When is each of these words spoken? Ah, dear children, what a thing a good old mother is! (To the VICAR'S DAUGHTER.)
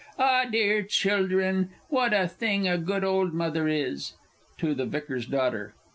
Ah, 0.17 0.45
dear 0.51 0.81
children, 0.81 1.69
what 1.89 2.11
a 2.11 2.27
thing 2.27 2.67
a 2.67 2.79
good 2.79 3.03
old 3.03 3.35
mother 3.35 3.67
is! 3.67 4.13
(To 4.57 4.73
the 4.73 4.87
VICAR'S 4.87 5.27
DAUGHTER.) 5.27 5.75